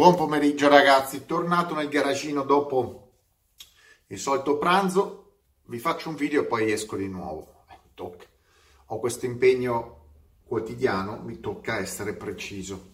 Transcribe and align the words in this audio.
Buon 0.00 0.14
pomeriggio 0.14 0.66
ragazzi, 0.68 1.26
tornato 1.26 1.74
nel 1.74 1.90
garagino 1.90 2.42
dopo 2.42 3.10
il 4.06 4.18
solito 4.18 4.56
pranzo, 4.56 5.32
vi 5.66 5.78
faccio 5.78 6.08
un 6.08 6.14
video 6.14 6.40
e 6.40 6.44
poi 6.46 6.72
esco 6.72 6.96
di 6.96 7.06
nuovo. 7.06 7.64
Eh, 7.68 7.76
tocca. 7.92 8.24
Ho 8.86 8.98
questo 8.98 9.26
impegno 9.26 10.06
quotidiano, 10.46 11.20
mi 11.22 11.38
tocca 11.38 11.76
essere 11.80 12.14
preciso. 12.14 12.92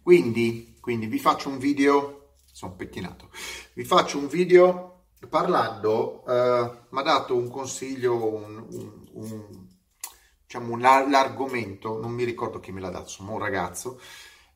Quindi, 0.00 0.76
quindi 0.78 1.06
vi 1.06 1.18
faccio 1.18 1.48
un 1.48 1.58
video, 1.58 2.34
sono 2.52 2.76
pettinato, 2.76 3.30
vi 3.72 3.82
faccio 3.82 4.18
un 4.18 4.28
video 4.28 5.06
parlando, 5.28 6.24
eh, 6.24 6.70
mi 6.88 6.98
ha 7.00 7.02
dato 7.02 7.34
un 7.34 7.50
consiglio, 7.50 8.32
un, 8.32 8.64
un, 8.70 9.06
un, 9.14 9.66
diciamo, 10.46 10.78
l'argomento, 10.78 11.98
non 12.00 12.12
mi 12.12 12.22
ricordo 12.22 12.60
chi 12.60 12.70
me 12.70 12.80
l'ha 12.80 12.90
dato, 12.90 13.08
sono 13.08 13.32
un 13.32 13.40
ragazzo, 13.40 13.98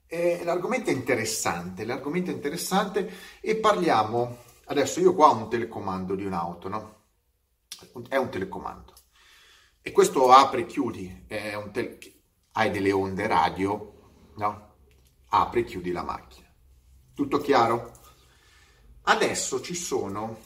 eh, 0.08 0.42
l'argomento 0.42 0.90
è 0.90 0.92
interessante, 0.92 1.84
l'argomento 1.84 2.30
è 2.30 2.34
interessante 2.34 3.12
e 3.40 3.56
parliamo, 3.56 4.38
adesso 4.64 5.00
io 5.00 5.14
qua 5.14 5.28
ho 5.28 5.36
un 5.36 5.50
telecomando 5.50 6.14
di 6.14 6.24
un'auto, 6.24 6.68
no? 6.68 6.96
È 8.08 8.16
un 8.16 8.30
telecomando. 8.30 8.94
E 9.82 9.92
questo 9.92 10.30
apri 10.30 10.62
e 10.62 10.66
chiudi, 10.66 11.26
tele... 11.26 11.98
hai 12.52 12.70
delle 12.70 12.92
onde 12.92 13.26
radio, 13.26 14.32
no? 14.36 14.74
Apri 15.28 15.60
e 15.60 15.64
chiudi 15.64 15.92
la 15.92 16.02
macchina. 16.02 16.46
Tutto 17.14 17.38
chiaro? 17.38 17.92
Adesso 19.02 19.60
ci 19.60 19.74
sono 19.74 20.38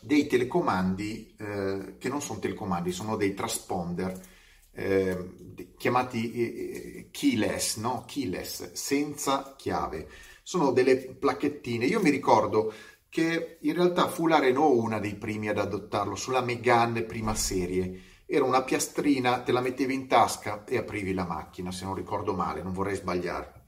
dei 0.00 0.26
telecomandi 0.26 1.34
eh, 1.36 1.96
che 1.98 2.08
non 2.08 2.22
sono 2.22 2.38
telecomandi, 2.38 2.92
sono 2.92 3.16
dei 3.16 3.34
transponder 3.34 4.38
eh, 4.72 5.72
chiamati 5.76 6.32
eh, 6.32 6.99
keyless, 7.10 7.76
no? 7.76 8.04
keyless, 8.06 8.72
senza 8.72 9.54
chiave. 9.56 10.08
Sono 10.42 10.72
delle 10.72 10.96
placchettine. 10.96 11.86
Io 11.86 12.00
mi 12.00 12.10
ricordo 12.10 12.72
che 13.08 13.58
in 13.60 13.74
realtà 13.74 14.08
fu 14.08 14.26
la 14.26 14.38
Renault 14.38 14.82
una 14.82 14.98
dei 14.98 15.16
primi 15.16 15.48
ad 15.48 15.58
adottarlo, 15.58 16.14
sulla 16.14 16.40
Megane 16.40 17.02
prima 17.02 17.34
serie. 17.34 18.02
Era 18.26 18.44
una 18.44 18.62
piastrina, 18.62 19.40
te 19.40 19.50
la 19.50 19.60
mettevi 19.60 19.92
in 19.92 20.06
tasca 20.06 20.64
e 20.64 20.76
aprivi 20.76 21.12
la 21.12 21.24
macchina, 21.24 21.72
se 21.72 21.84
non 21.84 21.94
ricordo 21.94 22.32
male, 22.32 22.62
non 22.62 22.72
vorrei 22.72 22.94
sbagliarmi. 22.94 23.60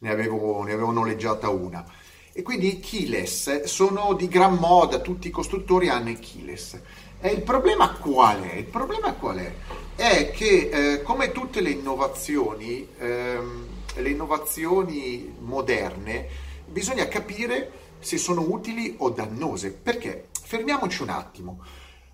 Ne 0.00 0.10
avevo, 0.10 0.62
ne 0.64 0.72
avevo 0.72 0.90
noleggiata 0.90 1.48
una. 1.48 1.84
E 2.32 2.42
quindi 2.42 2.68
i 2.68 2.80
keyless 2.80 3.64
sono 3.64 4.14
di 4.14 4.28
gran 4.28 4.54
moda, 4.54 5.00
tutti 5.00 5.28
i 5.28 5.32
costruttori 5.32 5.88
hanno 5.88 6.10
i 6.10 6.18
keyless. 6.18 6.80
E 7.20 7.30
il 7.30 7.42
problema 7.42 7.94
qual 7.94 8.42
è? 8.42 8.54
Il 8.54 8.66
problema 8.66 9.12
qual 9.14 9.38
è? 9.38 9.52
È 9.96 10.30
che 10.30 10.68
eh, 10.70 11.02
come 11.02 11.32
tutte 11.32 11.60
le 11.60 11.70
innovazioni, 11.70 12.86
ehm, 12.96 13.66
le 13.96 14.08
innovazioni 14.08 15.34
moderne, 15.40 16.28
bisogna 16.64 17.08
capire 17.08 17.72
se 17.98 18.18
sono 18.18 18.42
utili 18.48 18.94
o 18.98 19.10
dannose. 19.10 19.72
Perché? 19.72 20.28
Fermiamoci 20.40 21.02
un 21.02 21.08
attimo. 21.08 21.64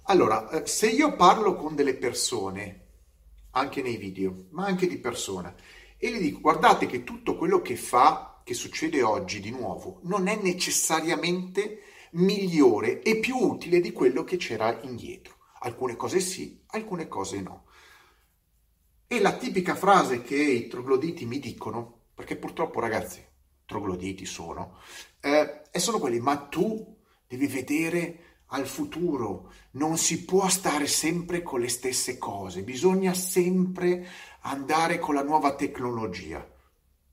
Allora, 0.04 0.48
eh, 0.48 0.66
se 0.66 0.88
io 0.88 1.14
parlo 1.16 1.54
con 1.54 1.74
delle 1.74 1.94
persone, 1.96 2.80
anche 3.50 3.82
nei 3.82 3.98
video, 3.98 4.46
ma 4.52 4.64
anche 4.64 4.86
di 4.86 4.96
persona, 4.96 5.54
e 5.98 6.12
gli 6.12 6.18
dico 6.18 6.40
guardate 6.40 6.86
che 6.86 7.04
tutto 7.04 7.36
quello 7.36 7.60
che 7.60 7.76
fa, 7.76 8.40
che 8.42 8.54
succede 8.54 9.02
oggi 9.02 9.40
di 9.40 9.50
nuovo, 9.50 10.00
non 10.04 10.28
è 10.28 10.38
necessariamente 10.40 11.80
migliore 12.14 13.02
e 13.02 13.18
più 13.18 13.36
utile 13.36 13.80
di 13.80 13.92
quello 13.92 14.24
che 14.24 14.36
c'era 14.36 14.80
indietro. 14.82 15.36
Alcune 15.60 15.96
cose 15.96 16.20
sì, 16.20 16.62
alcune 16.68 17.08
cose 17.08 17.40
no. 17.40 17.64
E 19.06 19.20
la 19.20 19.36
tipica 19.36 19.74
frase 19.74 20.22
che 20.22 20.36
i 20.36 20.66
trogloditi 20.66 21.24
mi 21.24 21.38
dicono, 21.38 22.06
perché 22.14 22.36
purtroppo 22.36 22.80
ragazzi, 22.80 23.24
trogloditi 23.64 24.26
sono, 24.26 24.78
eh, 25.20 25.62
e 25.70 25.78
sono 25.78 25.98
quelli, 25.98 26.20
ma 26.20 26.36
tu 26.36 26.96
devi 27.26 27.46
vedere 27.46 28.18
al 28.48 28.66
futuro, 28.66 29.52
non 29.72 29.96
si 29.96 30.24
può 30.24 30.48
stare 30.48 30.86
sempre 30.86 31.42
con 31.42 31.60
le 31.60 31.68
stesse 31.68 32.18
cose, 32.18 32.62
bisogna 32.62 33.14
sempre 33.14 34.06
andare 34.40 34.98
con 34.98 35.14
la 35.14 35.22
nuova 35.22 35.54
tecnologia. 35.54 36.46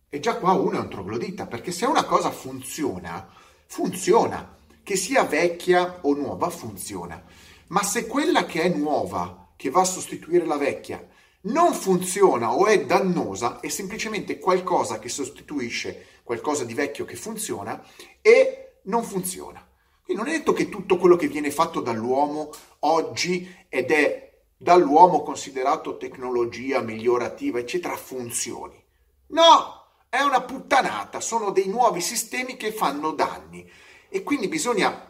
E 0.10 0.20
già 0.20 0.38
qua 0.38 0.52
uno 0.52 0.78
è 0.78 0.80
un 0.82 0.90
troglodita, 0.90 1.48
perché 1.48 1.72
se 1.72 1.86
una 1.86 2.04
cosa 2.04 2.30
funziona, 2.32 3.28
funziona 3.66 4.60
che 4.92 4.98
sia 4.98 5.24
vecchia 5.24 6.00
o 6.02 6.14
nuova 6.16 6.50
funziona. 6.50 7.24
Ma 7.68 7.82
se 7.82 8.08
quella 8.08 8.46
che 8.46 8.64
è 8.64 8.68
nuova, 8.68 9.54
che 9.56 9.70
va 9.70 9.80
a 9.80 9.86
sostituire 9.86 10.46
la 10.46 10.58
vecchia, 10.58 11.08
non 11.44 11.74
funziona 11.74 12.54
o 12.54 12.66
è 12.66 12.86
dannosa, 12.86 13.62
è 13.62 13.70
semplicemente 13.70 14.38
qualcosa 14.38 15.00
che 15.00 15.08
sostituisce 15.08 16.08
qualcosa 16.24 16.66
di 16.66 16.74
vecchio 16.74 17.06
che 17.06 17.16
funziona 17.16 17.82
e 18.22 18.80
non 18.84 19.04
funziona. 19.04 19.66
Quindi 20.04 20.24
non 20.24 20.30
è 20.30 20.38
detto 20.38 20.52
che 20.52 20.68
tutto 20.68 20.98
quello 20.98 21.16
che 21.16 21.30
viene 21.30 21.52
fatto 21.52 21.80
dall'uomo 21.80 22.50
oggi 22.80 23.50
ed 23.70 23.92
è 23.92 24.40
dall'uomo 24.58 25.24
considerato 25.24 25.96
tecnologia 25.96 26.82
migliorativa, 26.82 27.60
eccetera, 27.60 27.96
funzioni. 27.96 28.84
No, 29.28 29.86
è 30.10 30.20
una 30.20 30.42
puttanata, 30.42 31.22
sono 31.22 31.52
dei 31.52 31.70
nuovi 31.70 32.02
sistemi 32.02 32.58
che 32.58 32.74
fanno 32.74 33.14
danni. 33.14 33.72
E 34.14 34.24
quindi 34.24 34.50
bisogna, 34.50 35.10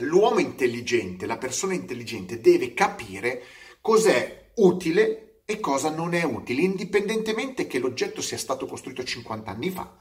l'uomo 0.00 0.38
intelligente, 0.38 1.24
la 1.24 1.38
persona 1.38 1.72
intelligente 1.72 2.42
deve 2.42 2.74
capire 2.74 3.42
cos'è 3.80 4.50
utile 4.56 5.40
e 5.46 5.60
cosa 5.60 5.88
non 5.88 6.12
è 6.12 6.24
utile, 6.24 6.60
indipendentemente 6.60 7.66
che 7.66 7.78
l'oggetto 7.78 8.20
sia 8.20 8.36
stato 8.36 8.66
costruito 8.66 9.02
50 9.02 9.50
anni 9.50 9.70
fa 9.70 9.96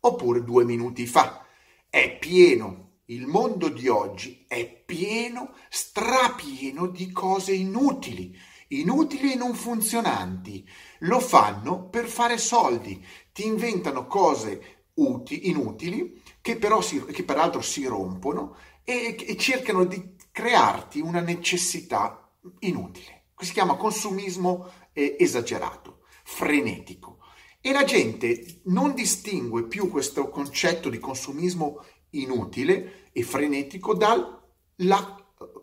oppure 0.00 0.44
due 0.44 0.64
minuti 0.64 1.06
fa. 1.06 1.46
È 1.88 2.18
pieno, 2.18 2.98
il 3.06 3.26
mondo 3.26 3.70
di 3.70 3.88
oggi 3.88 4.44
è 4.46 4.68
pieno, 4.68 5.54
strapieno 5.70 6.88
di 6.88 7.10
cose 7.10 7.54
inutili, 7.54 8.38
inutili 8.68 9.32
e 9.32 9.36
non 9.36 9.54
funzionanti. 9.54 10.68
Lo 10.98 11.18
fanno 11.18 11.88
per 11.88 12.08
fare 12.08 12.36
soldi, 12.36 13.02
ti 13.32 13.46
inventano 13.46 14.06
cose 14.06 14.84
uti, 14.96 15.48
inutili 15.48 16.24
che 16.46 16.54
però 16.54 16.80
si, 16.80 17.04
che 17.06 17.24
peraltro 17.24 17.60
si 17.60 17.84
rompono 17.86 18.54
e, 18.84 19.16
e 19.18 19.36
cercano 19.36 19.84
di 19.84 20.14
crearti 20.30 21.00
una 21.00 21.18
necessità 21.18 22.32
inutile. 22.60 23.24
Si 23.36 23.52
chiama 23.52 23.74
consumismo 23.74 24.70
eh, 24.92 25.16
esagerato, 25.18 26.02
frenetico. 26.22 27.18
E 27.60 27.72
la 27.72 27.82
gente 27.82 28.60
non 28.66 28.94
distingue 28.94 29.64
più 29.64 29.90
questo 29.90 30.28
concetto 30.28 30.88
di 30.88 31.00
consumismo 31.00 31.84
inutile 32.10 33.08
e 33.10 33.24
frenetico 33.24 33.94
dalla 33.94 34.40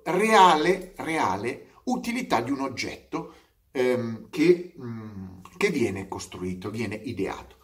reale, 0.03 0.95
reale 0.97 1.75
utilità 1.85 2.41
di 2.41 2.51
un 2.51 2.59
oggetto 2.59 3.35
ehm, 3.71 4.27
che, 4.29 4.73
mh, 4.75 4.85
mm, 4.85 5.27
che 5.55 5.69
viene 5.69 6.09
costruito, 6.09 6.69
viene 6.69 6.95
ideato. 6.95 7.59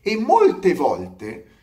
E 0.00 0.16
molte 0.16 0.74
volte 0.74 1.53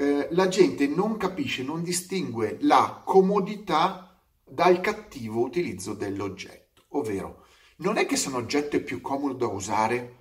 eh, 0.00 0.28
la 0.30 0.48
gente 0.48 0.86
non 0.86 1.18
capisce, 1.18 1.62
non 1.62 1.82
distingue 1.82 2.56
la 2.60 3.02
comodità 3.04 4.18
dal 4.42 4.80
cattivo 4.80 5.42
utilizzo 5.42 5.92
dell'oggetto, 5.92 6.84
ovvero 6.92 7.44
non 7.76 7.98
è 7.98 8.06
che 8.06 8.16
se 8.16 8.28
un 8.28 8.36
oggetto 8.36 8.76
è 8.76 8.80
più 8.80 9.02
comodo 9.02 9.34
da 9.34 9.46
usare 9.48 10.16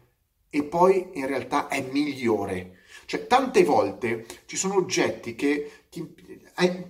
e 0.50 0.64
poi 0.64 1.12
in 1.14 1.28
realtà 1.28 1.70
è 1.70 1.82
migliore. 1.92 2.80
Cioè, 3.06 3.26
tante 3.26 3.64
volte 3.64 4.26
ci 4.48 4.58
sono 4.58 4.76
oggetti 4.76 5.36
che 5.36 5.86
ti, 5.90 6.14
hai, 6.56 6.86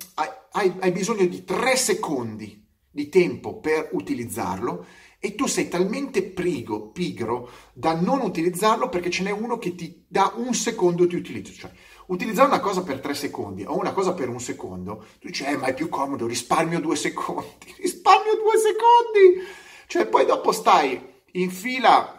hai, 0.53 0.73
hai 0.79 0.91
bisogno 0.91 1.27
di 1.27 1.44
tre 1.44 1.75
secondi 1.75 2.66
di 2.89 3.07
tempo 3.09 3.59
per 3.59 3.89
utilizzarlo 3.91 4.85
e 5.19 5.35
tu 5.35 5.45
sei 5.45 5.67
talmente 5.67 6.23
prigo, 6.23 6.89
pigro 6.89 7.51
da 7.73 7.94
non 7.94 8.21
utilizzarlo 8.21 8.89
perché 8.89 9.11
ce 9.11 9.23
n'è 9.23 9.31
uno 9.31 9.59
che 9.59 9.75
ti 9.75 10.06
dà 10.07 10.33
un 10.38 10.56
secondo 10.56 11.06
di 11.06 11.16
utilizzo. 11.16 11.51
Cioè, 11.53 11.71
utilizzare 12.09 12.47
una 12.47 12.59
cosa 12.59 12.83
per 12.83 13.00
tre 13.00 13.13
secondi 13.13 13.63
o 13.63 13.77
una 13.77 13.91
cosa 13.91 14.13
per 14.13 14.29
un 14.29 14.39
secondo, 14.39 15.06
tu 15.19 15.27
dici, 15.27 15.44
eh, 15.44 15.57
ma 15.57 15.67
è 15.67 15.73
più 15.73 15.89
comodo, 15.89 16.27
risparmio 16.27 16.79
due 16.79 16.95
secondi, 16.95 17.73
risparmio 17.77 18.35
due 18.35 18.57
secondi! 18.57 19.47
Cioè, 19.88 20.06
poi 20.06 20.25
dopo 20.25 20.51
stai 20.51 21.01
in 21.33 21.50
fila 21.50 22.15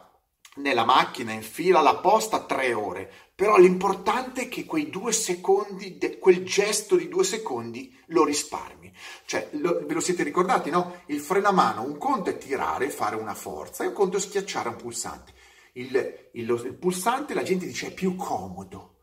nella 0.56 0.84
macchina, 0.84 1.32
in 1.32 1.42
fila 1.42 1.78
alla 1.78 1.96
posta 1.96 2.44
tre 2.44 2.72
ore, 2.72 3.10
però 3.34 3.56
l'importante 3.56 4.42
è 4.42 4.48
che 4.48 4.64
quei 4.64 4.90
due 4.90 5.12
secondi, 5.12 5.98
quel 6.18 6.44
gesto 6.44 6.96
di 6.96 7.08
due 7.08 7.24
secondi 7.24 7.96
lo 8.06 8.24
risparmi. 8.24 8.92
Cioè, 9.24 9.50
lo, 9.52 9.84
ve 9.86 9.94
lo 9.94 10.00
siete 10.00 10.22
ricordati, 10.22 10.70
no? 10.70 11.02
Il 11.06 11.20
frenamano, 11.20 11.82
un 11.82 11.96
conto 11.96 12.30
è 12.30 12.38
tirare, 12.38 12.90
fare 12.90 13.16
una 13.16 13.34
forza, 13.34 13.84
e 13.84 13.88
un 13.88 13.92
conto 13.92 14.18
è 14.18 14.20
schiacciare 14.20 14.68
un 14.68 14.76
pulsante. 14.76 15.32
Il, 15.74 16.30
il, 16.32 16.48
il 16.48 16.74
pulsante 16.74 17.34
la 17.34 17.42
gente 17.42 17.66
dice 17.66 17.88
è 17.88 17.94
più 17.94 18.16
comodo 18.16 18.96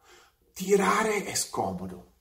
tirare 0.57 1.24
è 1.24 1.36
scomodo. 1.36 2.13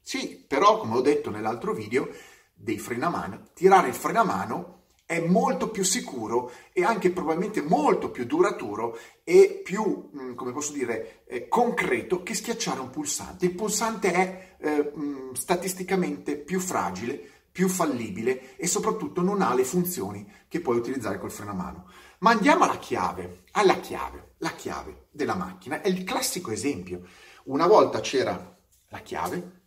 Sì, 0.00 0.42
però, 0.48 0.78
come 0.78 0.96
ho 0.96 1.02
detto 1.02 1.28
nell'altro 1.28 1.74
video 1.74 2.08
dei 2.54 2.78
frenamano, 2.78 3.50
tirare 3.52 3.88
il 3.88 3.94
frenamano 3.94 4.84
è 5.04 5.20
molto 5.20 5.68
più 5.68 5.84
sicuro 5.84 6.50
e 6.72 6.82
anche 6.82 7.10
probabilmente 7.10 7.60
molto 7.60 8.10
più 8.10 8.24
duraturo 8.24 8.96
e 9.22 9.60
più, 9.62 10.08
mm, 10.16 10.32
come 10.32 10.52
posso 10.52 10.72
dire, 10.72 11.24
eh, 11.26 11.46
concreto 11.46 12.22
che 12.22 12.32
schiacciare 12.32 12.80
un 12.80 12.88
pulsante. 12.88 13.44
Il 13.44 13.54
pulsante 13.54 14.12
è 14.12 14.56
eh, 14.60 14.92
mm, 14.96 15.32
statisticamente 15.32 16.38
più 16.38 16.60
fragile, 16.60 17.20
più 17.52 17.68
fallibile 17.68 18.56
e 18.56 18.66
soprattutto 18.66 19.20
non 19.20 19.42
ha 19.42 19.52
le 19.52 19.64
funzioni 19.64 20.26
che 20.48 20.60
puoi 20.60 20.78
utilizzare 20.78 21.18
col 21.18 21.30
freno 21.30 21.50
a 21.50 21.54
mano. 21.54 21.90
Ma 22.20 22.30
andiamo 22.30 22.64
alla 22.64 22.78
chiave, 22.78 23.42
alla 23.50 23.78
chiave, 23.80 24.36
la 24.38 24.54
chiave 24.54 25.08
della 25.10 25.34
macchina 25.34 25.82
è 25.82 25.88
il 25.88 26.02
classico 26.04 26.50
esempio. 26.50 27.02
Una 27.44 27.66
volta 27.66 28.00
c'era 28.00 28.56
la 28.88 28.98
chiave, 29.00 29.60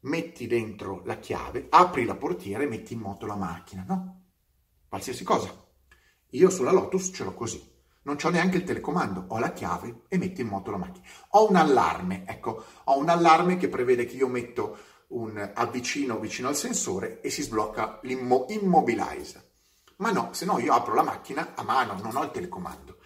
metti 0.00 0.46
dentro 0.46 1.02
la 1.04 1.18
chiave, 1.18 1.66
apri 1.68 2.06
la 2.06 2.14
portiera 2.14 2.62
e 2.62 2.66
metti 2.66 2.94
in 2.94 3.00
moto 3.00 3.26
la 3.26 3.36
macchina, 3.36 3.84
no? 3.86 4.22
qualsiasi 4.88 5.24
cosa. 5.24 5.54
Io 6.30 6.48
sulla 6.48 6.72
Lotus 6.72 7.10
ce 7.12 7.24
l'ho 7.24 7.34
così. 7.34 7.76
Non 8.04 8.16
ho 8.22 8.28
neanche 8.30 8.56
il 8.56 8.64
telecomando, 8.64 9.26
ho 9.28 9.38
la 9.38 9.52
chiave 9.52 10.04
e 10.08 10.16
metto 10.16 10.40
in 10.40 10.46
moto 10.46 10.70
la 10.70 10.78
macchina. 10.78 11.06
Ho 11.32 11.46
un 11.50 11.56
allarme, 11.56 12.24
ecco, 12.26 12.64
ho 12.84 12.96
un 12.96 13.10
allarme 13.10 13.58
che 13.58 13.68
prevede 13.68 14.06
che 14.06 14.16
io 14.16 14.28
metto 14.28 14.78
un 15.08 15.52
avvicino 15.54 16.18
vicino 16.18 16.48
al 16.48 16.56
sensore 16.56 17.20
e 17.20 17.28
si 17.28 17.42
sblocca 17.42 18.00
l'immobilizer. 18.04 19.46
Ma 19.96 20.10
no, 20.12 20.32
se 20.32 20.46
no 20.46 20.58
io 20.58 20.72
apro 20.72 20.94
la 20.94 21.02
macchina 21.02 21.54
a 21.54 21.62
mano, 21.62 22.00
non 22.00 22.16
ho 22.16 22.24
il 22.24 22.30
telecomando. 22.30 23.00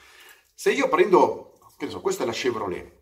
Se 0.54 0.70
io 0.70 0.88
prendo, 0.88 1.58
che 1.76 1.86
ne 1.86 1.90
so, 1.90 2.00
questa 2.00 2.22
è 2.22 2.26
la 2.26 2.32
Chevrolet, 2.32 3.00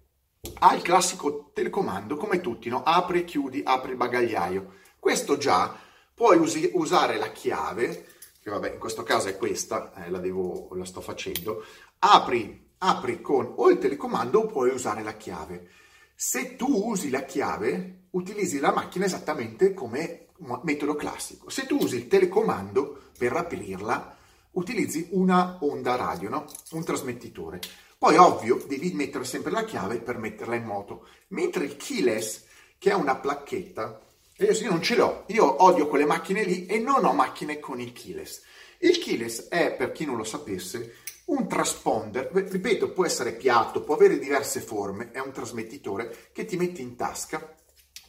ha 0.60 0.74
il 0.74 0.82
classico 0.82 1.50
telecomando 1.52 2.16
come 2.16 2.40
tutti, 2.40 2.68
no? 2.68 2.82
Apri 2.82 3.24
chiudi, 3.24 3.62
apri 3.64 3.92
il 3.92 3.96
bagagliaio. 3.96 4.74
Questo 4.98 5.36
già 5.36 5.74
puoi 6.14 6.38
usi- 6.38 6.70
usare 6.74 7.16
la 7.18 7.30
chiave 7.30 8.06
che 8.42 8.50
vabbè 8.50 8.72
in 8.72 8.78
questo 8.78 9.02
caso 9.02 9.28
è 9.28 9.36
questa, 9.36 9.92
eh, 9.94 10.10
la, 10.10 10.18
devo, 10.18 10.70
la 10.72 10.86
sto 10.86 11.02
facendo, 11.02 11.62
apri, 11.98 12.68
apri 12.78 13.20
con 13.20 13.52
o 13.56 13.68
il 13.70 13.78
telecomando 13.78 14.40
o 14.40 14.46
puoi 14.46 14.70
usare 14.70 15.02
la 15.02 15.12
chiave. 15.12 15.68
Se 16.14 16.56
tu 16.56 16.88
usi 16.88 17.10
la 17.10 17.24
chiave, 17.24 18.06
utilizzi 18.10 18.58
la 18.58 18.72
macchina 18.72 19.04
esattamente 19.04 19.74
come 19.74 20.28
metodo 20.62 20.94
classico. 20.94 21.50
Se 21.50 21.66
tu 21.66 21.76
usi 21.76 21.96
il 21.96 22.08
telecomando 22.08 23.10
per 23.18 23.34
aprirla, 23.34 24.16
utilizzi 24.52 25.08
una 25.10 25.58
onda 25.60 25.96
radio, 25.96 26.30
no? 26.30 26.46
un 26.70 26.84
trasmettitore. 26.84 27.60
Poi, 28.00 28.16
ovvio, 28.16 28.56
devi 28.66 28.94
mettere 28.94 29.24
sempre 29.24 29.50
la 29.50 29.66
chiave 29.66 30.00
per 30.00 30.16
metterla 30.16 30.54
in 30.54 30.64
moto. 30.64 31.06
Mentre 31.28 31.66
il 31.66 31.76
keyless, 31.76 32.44
che 32.78 32.92
è 32.92 32.94
una 32.94 33.16
placchetta, 33.16 34.00
io 34.38 34.70
non 34.70 34.80
ce 34.80 34.96
l'ho, 34.96 35.24
io 35.26 35.62
odio 35.62 35.86
quelle 35.86 36.06
macchine 36.06 36.42
lì 36.42 36.64
e 36.64 36.78
non 36.78 37.04
ho 37.04 37.12
macchine 37.12 37.58
con 37.58 37.78
il 37.78 37.92
keyless. 37.92 38.40
Il 38.78 38.96
keyless 38.96 39.48
è, 39.48 39.74
per 39.74 39.92
chi 39.92 40.06
non 40.06 40.16
lo 40.16 40.24
sapesse, 40.24 40.94
un 41.26 41.46
transponder, 41.46 42.30
ripeto, 42.32 42.92
può 42.92 43.04
essere 43.04 43.34
piatto, 43.34 43.82
può 43.82 43.96
avere 43.96 44.18
diverse 44.18 44.60
forme, 44.62 45.10
è 45.10 45.18
un 45.18 45.32
trasmettitore 45.32 46.30
che 46.32 46.46
ti 46.46 46.56
metti 46.56 46.80
in 46.80 46.96
tasca, 46.96 47.54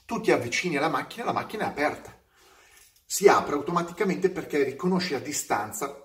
tu 0.05 0.21
ti 0.21 0.31
avvicini 0.31 0.77
alla 0.77 0.87
macchina, 0.87 1.25
la 1.25 1.33
macchina 1.33 1.65
è 1.65 1.67
aperta. 1.67 2.17
Si 3.05 3.27
apre 3.27 3.55
automaticamente 3.55 4.29
perché 4.29 4.63
riconosce 4.63 5.15
a 5.15 5.19
distanza 5.19 6.00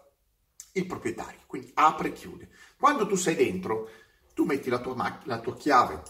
il 0.79 0.87
proprietario, 0.87 1.41
quindi 1.47 1.71
apre 1.75 2.09
e 2.09 2.13
chiude. 2.13 2.49
Quando 2.79 3.07
tu 3.07 3.17
sei 3.17 3.35
dentro, 3.35 3.89
tu 4.35 4.45
metti 4.45 4.71
la 4.71 4.79
tua, 4.79 5.21
la 5.25 5.41
tua 5.41 5.57
chiave 5.57 6.03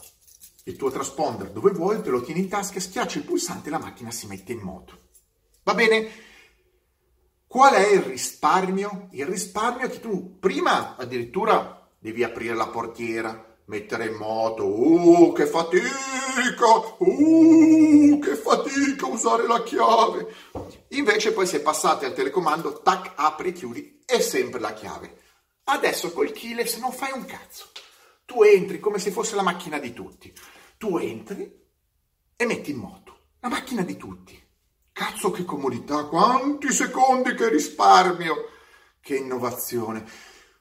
il 0.69 0.77
tuo 0.77 0.91
transponder 0.91 1.51
dove 1.51 1.71
vuoi, 1.71 2.03
te 2.03 2.11
lo 2.11 2.21
tieni 2.21 2.41
in 2.41 2.49
tasca, 2.49 2.81
schiacci 2.81 3.19
il 3.19 3.25
pulsante 3.25 3.69
e 3.69 3.71
la 3.71 3.79
macchina 3.79 4.11
si 4.11 4.27
mette 4.27 4.53
in 4.53 4.59
moto. 4.59 4.99
Va 5.63 5.75
bene? 5.75 6.09
Qual 7.47 7.73
è 7.73 7.93
il 7.93 8.03
risparmio? 8.03 9.09
Il 9.13 9.27
risparmio 9.27 9.87
è 9.87 9.91
che 9.91 10.01
tu 10.01 10.39
prima 10.41 10.97
addirittura 10.97 11.89
devi 11.99 12.25
aprire 12.25 12.55
la 12.55 12.67
portiera, 12.67 13.57
mettere 13.67 14.07
in 14.07 14.15
moto, 14.15 14.67
uh, 14.67 15.33
che 15.33 15.47
fatica, 15.47 15.87
uh, 16.99 18.19
che 18.19 18.35
fatica 18.35 19.07
usare 19.07 19.47
la 19.47 19.63
chiave. 19.63 20.35
Invece 20.97 21.33
poi 21.33 21.47
si 21.47 21.57
è 21.57 21.61
passati 21.61 22.05
al 22.05 22.15
telecomando, 22.15 22.81
tac, 22.81 23.13
apri, 23.17 23.53
chiudi, 23.53 24.03
è 24.05 24.21
sempre 24.21 24.61
la 24.61 24.73
chiave. 24.73 25.21
Adesso 25.65 26.13
col 26.13 26.33
keyless 26.33 26.79
non 26.79 26.93
fai 26.93 27.13
un 27.13 27.25
cazzo. 27.27 27.71
Tu 28.25 28.43
entri 28.43 28.81
come 28.81 28.99
se 28.99 29.11
fosse 29.11 29.35
la 29.35 29.43
macchina 29.43 29.79
di 29.79 29.93
tutti. 29.93 30.33
Tu 30.79 30.97
entri 30.99 31.65
e 32.35 32.47
metti 32.47 32.71
in 32.71 32.79
moto 32.79 33.29
la 33.41 33.49
macchina 33.49 33.83
di 33.83 33.97
tutti. 33.97 34.41
Cazzo 34.93 35.31
che 35.31 35.45
comodità, 35.45 36.07
quanti 36.07 36.73
secondi 36.73 37.35
che 37.35 37.51
risparmio, 37.51 38.49
che 39.01 39.17
innovazione. 39.17 40.05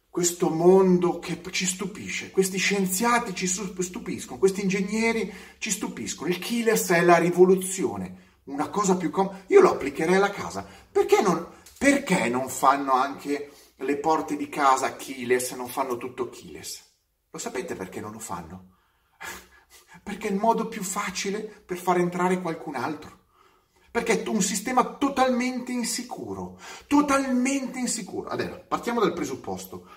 Questo 0.10 0.50
mondo 0.50 1.20
che 1.20 1.42
ci 1.52 1.66
stupisce, 1.66 2.32
questi 2.32 2.58
scienziati 2.58 3.34
ci 3.34 3.48
stupiscono, 3.48 4.40
questi 4.40 4.62
ingegneri 4.62 5.34
ci 5.58 5.72
stupiscono. 5.72 6.30
Il 6.30 6.40
keyless 6.40 6.92
è 6.92 7.02
la 7.02 7.18
rivoluzione, 7.18 8.25
una 8.46 8.70
cosa 8.70 8.96
più 8.96 9.10
comoda. 9.10 9.44
Io 9.48 9.62
lo 9.62 9.72
applicherei 9.72 10.16
alla 10.16 10.30
casa. 10.30 10.66
Perché 10.92 11.22
non, 11.22 11.48
perché 11.78 12.30
non 12.30 12.50
fanno 12.50 12.94
anche 12.94 13.52
le 13.78 13.98
porte 13.98 14.36
di 14.36 14.50
casa 14.50 14.96
keyless, 14.96 15.54
non 15.54 15.68
fanno 15.68 15.98
tutto 15.98 16.30
keyless? 16.30 16.84
Lo 17.30 17.38
sapete 17.38 17.76
perché 17.76 18.00
non 18.00 18.12
lo 18.12 18.20
fanno? 18.20 18.78
Perché 20.04 20.28
è 20.28 20.32
il 20.32 20.38
modo 20.38 20.68
più 20.68 20.84
facile 20.84 21.40
per 21.40 21.78
far 21.78 21.98
entrare 21.98 22.42
qualcun 22.42 22.76
altro. 22.76 23.24
Perché 23.90 24.24
è 24.24 24.28
un 24.28 24.42
sistema 24.42 24.84
totalmente 24.98 25.72
insicuro, 25.72 26.60
totalmente 26.86 27.80
insicuro. 27.80 28.30
Adesso 28.30 28.66
partiamo 28.68 29.00
dal 29.00 29.14
presupposto, 29.14 29.90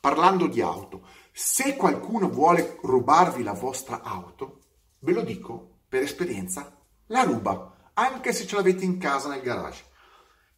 parlando 0.00 0.48
di 0.48 0.60
auto. 0.60 1.06
Se 1.32 1.76
qualcuno 1.76 2.28
vuole 2.28 2.78
rubarvi 2.82 3.42
la 3.42 3.52
vostra 3.52 4.02
auto, 4.02 4.60
ve 4.98 5.12
lo 5.12 5.22
dico 5.22 5.78
per 5.88 6.02
esperienza, 6.02 6.76
la 7.06 7.22
ruba, 7.22 7.73
anche 7.94 8.32
se 8.32 8.46
ce 8.46 8.56
l'avete 8.56 8.84
in 8.84 8.98
casa 8.98 9.28
nel 9.28 9.42
garage. 9.42 9.84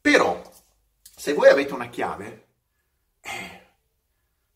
Però, 0.00 0.40
se 1.00 1.32
voi 1.32 1.48
avete 1.48 1.72
una 1.72 1.88
chiave, 1.88 2.48
eh, 3.20 3.66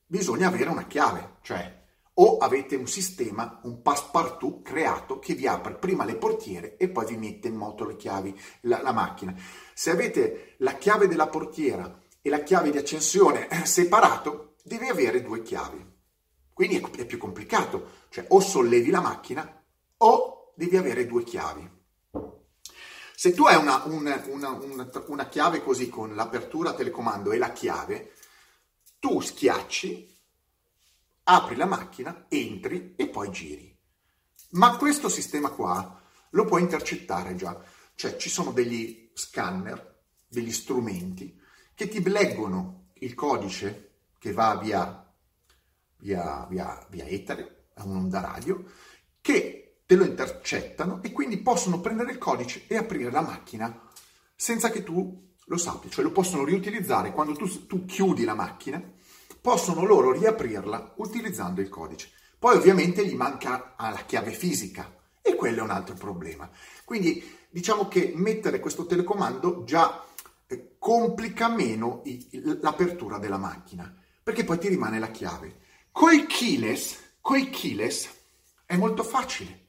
bisogna 0.06 0.48
avere 0.48 0.70
una 0.70 0.86
chiave, 0.86 1.36
cioè 1.42 1.78
o 2.14 2.36
avete 2.36 2.76
un 2.76 2.86
sistema, 2.86 3.60
un 3.62 3.80
passepartout 3.80 4.62
creato 4.62 5.18
che 5.18 5.34
vi 5.34 5.46
apre 5.46 5.74
prima 5.74 6.04
le 6.04 6.16
portiere 6.16 6.76
e 6.76 6.88
poi 6.90 7.06
vi 7.06 7.16
mette 7.16 7.48
in 7.48 7.54
moto 7.54 7.86
le 7.86 7.96
chiavi, 7.96 8.38
la, 8.62 8.82
la 8.82 8.92
macchina. 8.92 9.34
Se 9.72 9.90
avete 9.90 10.54
la 10.58 10.74
chiave 10.74 11.08
della 11.08 11.28
portiera 11.28 11.98
e 12.20 12.28
la 12.28 12.42
chiave 12.42 12.70
di 12.70 12.76
accensione 12.76 13.48
separato, 13.64 14.56
devi 14.62 14.88
avere 14.88 15.22
due 15.22 15.40
chiavi. 15.40 15.98
Quindi 16.52 16.76
è, 16.76 16.90
è 17.00 17.06
più 17.06 17.16
complicato, 17.16 17.88
cioè 18.10 18.26
o 18.28 18.40
sollevi 18.40 18.90
la 18.90 19.00
macchina 19.00 19.64
o 19.98 20.52
devi 20.54 20.76
avere 20.76 21.06
due 21.06 21.22
chiavi. 21.22 21.78
Se 23.20 23.34
tu 23.34 23.44
hai 23.44 23.56
una, 23.56 23.84
una, 23.84 24.18
una, 24.30 24.90
una 25.08 25.28
chiave 25.28 25.62
così 25.62 25.90
con 25.90 26.14
l'apertura 26.14 26.72
telecomando 26.72 27.32
e 27.32 27.36
la 27.36 27.52
chiave, 27.52 28.14
tu 28.98 29.20
schiacci 29.20 30.18
apri 31.24 31.54
la 31.56 31.66
macchina, 31.66 32.24
entri 32.30 32.94
e 32.96 33.08
poi 33.08 33.30
giri. 33.30 33.78
Ma 34.52 34.78
questo 34.78 35.10
sistema 35.10 35.50
qua 35.50 36.00
lo 36.30 36.46
puoi 36.46 36.62
intercettare 36.62 37.34
già, 37.34 37.62
cioè 37.94 38.16
ci 38.16 38.30
sono 38.30 38.52
degli 38.52 39.10
scanner, 39.12 40.00
degli 40.26 40.50
strumenti 40.50 41.38
che 41.74 41.88
ti 41.88 42.02
leggono 42.02 42.92
il 43.00 43.12
codice 43.12 43.96
che 44.18 44.32
va 44.32 44.56
via, 44.56 45.14
via, 45.98 46.46
via, 46.48 46.86
via 46.88 47.04
etere, 47.04 47.66
a 47.74 47.84
un'onda 47.84 48.20
radio, 48.20 48.64
che 49.20 49.59
te 49.90 49.96
lo 49.96 50.04
intercettano 50.04 51.00
e 51.02 51.10
quindi 51.10 51.38
possono 51.38 51.80
prendere 51.80 52.12
il 52.12 52.18
codice 52.18 52.62
e 52.68 52.76
aprire 52.76 53.10
la 53.10 53.22
macchina 53.22 53.88
senza 54.36 54.70
che 54.70 54.84
tu 54.84 55.32
lo 55.46 55.56
sappia, 55.56 55.90
cioè 55.90 56.04
lo 56.04 56.12
possono 56.12 56.44
riutilizzare 56.44 57.10
quando 57.10 57.32
tu, 57.32 57.66
tu 57.66 57.86
chiudi 57.86 58.22
la 58.22 58.34
macchina 58.34 58.80
possono 59.40 59.84
loro 59.84 60.12
riaprirla 60.12 60.92
utilizzando 60.98 61.60
il 61.60 61.68
codice. 61.68 62.08
Poi 62.38 62.56
ovviamente 62.56 63.04
gli 63.04 63.16
manca 63.16 63.74
la 63.78 64.04
chiave 64.06 64.30
fisica 64.30 64.94
e 65.20 65.34
quello 65.34 65.58
è 65.58 65.62
un 65.64 65.70
altro 65.70 65.96
problema. 65.96 66.48
Quindi 66.84 67.38
diciamo 67.50 67.88
che 67.88 68.12
mettere 68.14 68.60
questo 68.60 68.86
telecomando 68.86 69.64
già 69.64 70.04
eh, 70.46 70.76
complica 70.78 71.48
meno 71.48 72.04
l'apertura 72.60 73.18
della 73.18 73.38
macchina, 73.38 73.92
perché 74.22 74.44
poi 74.44 74.58
ti 74.60 74.68
rimane 74.68 75.00
la 75.00 75.10
chiave. 75.10 75.62
Coi 75.90 76.26
keyless, 76.26 76.96
coi 77.20 77.50
keyless 77.50 78.08
è 78.64 78.76
molto 78.76 79.02
facile. 79.02 79.59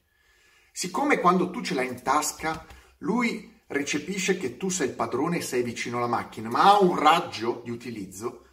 Siccome 0.72 1.20
quando 1.20 1.50
tu 1.50 1.62
ce 1.62 1.74
l'hai 1.74 1.86
in 1.86 2.02
tasca, 2.02 2.66
lui 2.98 3.60
recepisce 3.66 4.38
che 4.38 4.56
tu 4.56 4.70
sei 4.70 4.88
il 4.88 4.94
padrone 4.94 5.36
e 5.36 5.42
sei 5.42 5.62
vicino 5.62 5.98
alla 5.98 6.06
macchina, 6.06 6.48
ma 6.48 6.64
ha 6.64 6.80
un 6.80 6.98
raggio 6.98 7.60
di 7.62 7.70
utilizzo, 7.70 8.46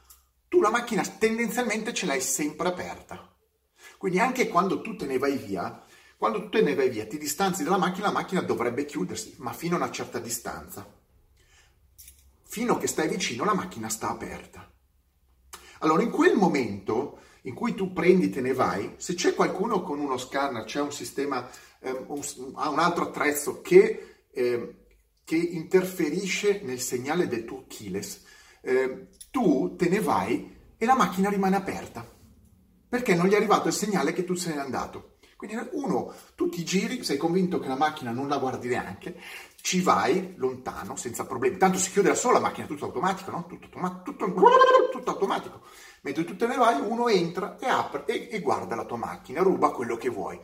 tu 0.49 0.59
la 0.59 0.69
macchina 0.69 1.01
tendenzialmente 1.01 1.93
ce 1.93 2.05
l'hai 2.05 2.21
sempre 2.21 2.67
aperta. 2.67 3.33
Quindi 3.97 4.19
anche 4.19 4.47
quando 4.49 4.81
tu 4.81 4.95
te 4.95 5.05
ne 5.05 5.17
vai 5.17 5.37
via, 5.37 5.83
quando 6.17 6.43
tu 6.43 6.49
te 6.49 6.61
ne 6.61 6.75
vai 6.75 6.89
via, 6.89 7.07
ti 7.07 7.17
distanzi 7.17 7.63
dalla 7.63 7.77
macchina, 7.77 8.07
la 8.07 8.13
macchina 8.13 8.41
dovrebbe 8.41 8.85
chiudersi, 8.85 9.35
ma 9.37 9.53
fino 9.53 9.75
a 9.75 9.77
una 9.77 9.91
certa 9.91 10.19
distanza. 10.19 10.85
fino 12.49 12.73
a 12.73 12.77
che 12.79 12.87
stai 12.87 13.07
vicino 13.07 13.45
la 13.45 13.53
macchina 13.53 13.89
sta 13.89 14.09
aperta. 14.09 14.67
Allora 15.79 16.01
in 16.01 16.09
quel 16.09 16.35
momento 16.35 17.19
in 17.43 17.53
cui 17.53 17.73
tu 17.73 17.93
prendi 17.93 18.29
te 18.29 18.41
ne 18.41 18.53
vai, 18.53 18.93
se 18.97 19.13
c'è 19.13 19.33
qualcuno 19.33 19.81
con 19.81 19.99
uno 19.99 20.17
scanner, 20.17 20.63
c'è 20.63 20.81
un 20.81 20.91
sistema, 20.91 21.49
eh, 21.79 21.91
un, 21.91 22.21
un, 22.35 22.79
altro 22.79 23.05
attrezzo 23.05 23.61
che, 23.61 24.25
eh, 24.31 24.75
che, 25.23 25.35
interferisce 25.35 26.61
nel 26.63 26.79
segnale 26.79 27.27
del 27.27 27.45
tuo 27.45 27.65
keyless, 27.67 28.23
eh, 28.61 29.07
tu 29.31 29.75
te 29.77 29.87
ne 29.87 29.99
vai 29.99 30.57
e 30.77 30.85
la 30.85 30.95
macchina 30.95 31.29
rimane 31.29 31.55
aperta 31.55 32.17
perché 32.89 33.13
non 33.13 33.27
gli 33.27 33.33
è 33.33 33.35
arrivato 33.35 33.67
il 33.67 33.73
segnale 33.73 34.13
che 34.13 34.25
tu 34.25 34.33
sei 34.33 34.57
andato. 34.57 35.17
Quindi 35.37 35.57
uno, 35.71 36.13
tu 36.35 36.49
ti 36.49 36.65
giri, 36.65 37.03
sei 37.03 37.15
convinto 37.15 37.59
che 37.59 37.69
la 37.69 37.77
macchina 37.77 38.11
non 38.11 38.27
la 38.27 38.39
guardi 38.39 38.67
neanche, 38.67 39.15
ci 39.61 39.79
vai 39.79 40.33
lontano 40.35 40.97
senza 40.97 41.25
problemi. 41.25 41.55
Tanto 41.55 41.77
si 41.77 41.91
chiude 41.91 42.09
da 42.09 42.15
sola 42.15 42.39
la 42.39 42.47
macchina, 42.47 42.67
tutto 42.67 42.85
automatico, 42.85 43.31
no? 43.31 43.45
Tutto, 43.47 43.65
automa- 43.65 44.01
tutto, 44.03 44.25
tutto 44.91 45.11
automatico. 45.11 45.61
Mentre 46.01 46.23
tu 46.23 46.35
te 46.35 46.47
ne 46.47 46.55
vai, 46.55 46.79
uno 46.79 47.07
entra 47.07 47.57
e 47.59 47.67
apre 47.67 48.05
e, 48.05 48.29
e 48.31 48.39
guarda 48.39 48.75
la 48.75 48.85
tua 48.85 48.97
macchina, 48.97 49.41
ruba 49.41 49.71
quello 49.71 49.97
che 49.97 50.09
vuoi. 50.09 50.39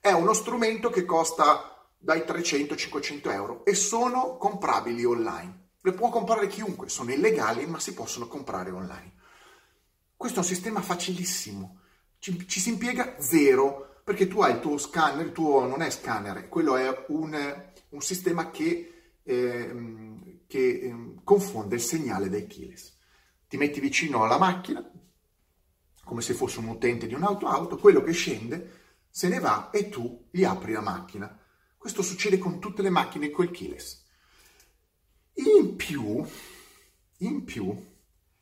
È 0.00 0.10
uno 0.12 0.32
strumento 0.32 0.90
che 0.90 1.04
costa 1.04 1.86
dai 1.98 2.20
300-500 2.20 3.30
euro 3.32 3.64
e 3.64 3.74
sono 3.74 4.36
comprabili 4.36 5.04
online. 5.04 5.60
Le 5.80 5.92
può 5.92 6.08
comprare 6.10 6.46
chiunque, 6.46 6.88
sono 6.88 7.12
illegali 7.12 7.66
ma 7.66 7.78
si 7.78 7.94
possono 7.94 8.26
comprare 8.26 8.70
online. 8.70 9.12
Questo 10.16 10.38
è 10.38 10.42
un 10.42 10.48
sistema 10.48 10.80
facilissimo, 10.80 11.80
ci, 12.22 12.46
ci 12.46 12.60
si 12.60 12.68
impiega 12.68 13.16
zero 13.18 14.00
perché 14.04 14.28
tu 14.28 14.40
hai 14.42 14.52
il 14.52 14.60
tuo 14.60 14.78
scanner, 14.78 15.26
il 15.26 15.32
tuo 15.32 15.66
non 15.66 15.82
è 15.82 15.90
scanner, 15.90 16.48
quello 16.48 16.76
è 16.76 17.04
un, 17.08 17.64
un 17.88 18.00
sistema 18.00 18.50
che, 18.50 19.14
eh, 19.22 20.42
che 20.46 20.58
eh, 20.58 21.14
confonde 21.24 21.74
il 21.74 21.80
segnale 21.80 22.28
dai 22.28 22.46
keyless. 22.46 22.96
Ti 23.48 23.56
metti 23.56 23.80
vicino 23.80 24.22
alla 24.22 24.38
macchina, 24.38 24.88
come 26.04 26.22
se 26.22 26.34
fosse 26.34 26.58
un 26.58 26.68
utente 26.68 27.06
di 27.06 27.14
un'auto-auto, 27.14 27.78
quello 27.78 28.02
che 28.02 28.12
scende 28.12 28.80
se 29.08 29.28
ne 29.28 29.40
va 29.40 29.70
e 29.70 29.88
tu 29.88 30.28
gli 30.30 30.44
apri 30.44 30.72
la 30.72 30.80
macchina. 30.80 31.38
Questo 31.76 32.02
succede 32.02 32.38
con 32.38 32.60
tutte 32.60 32.82
le 32.82 32.90
macchine 32.90 33.30
col 33.30 33.50
keyless. 33.50 34.04
In 35.34 35.76
più, 35.76 36.24
in 37.18 37.44
più, 37.44 37.74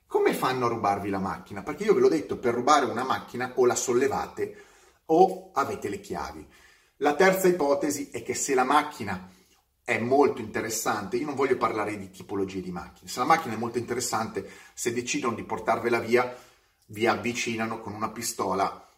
come 0.06 0.34
fanno 0.34 0.66
a 0.66 0.68
rubarvi 0.68 1.08
la 1.08 1.18
macchina? 1.18 1.62
Perché 1.62 1.84
io 1.84 1.94
ve 1.94 2.00
l'ho 2.00 2.08
detto, 2.08 2.38
per 2.38 2.54
rubare 2.54 2.84
una 2.84 3.04
macchina 3.04 3.52
o 3.56 3.66
la 3.66 3.74
sollevate 3.74 4.64
o 5.06 5.50
avete 5.52 5.88
le 5.88 6.00
chiavi. 6.00 6.46
La 6.96 7.14
terza 7.14 7.48
ipotesi 7.48 8.10
è 8.10 8.22
che 8.22 8.34
se 8.34 8.54
la 8.54 8.64
macchina 8.64 9.30
è 9.82 9.98
molto 9.98 10.40
interessante, 10.40 11.16
io 11.16 11.26
non 11.26 11.34
voglio 11.34 11.56
parlare 11.56 11.96
di 11.96 12.10
tipologie 12.10 12.60
di 12.60 12.70
macchine, 12.70 13.08
se 13.08 13.18
la 13.18 13.24
macchina 13.24 13.54
è 13.54 13.58
molto 13.58 13.78
interessante, 13.78 14.48
se 14.74 14.92
decidono 14.92 15.34
di 15.34 15.42
portarvela 15.44 15.98
via, 15.98 16.36
vi 16.90 17.06
avvicinano 17.06 17.80
con 17.80 17.94
una 17.94 18.10
pistola, 18.10 18.88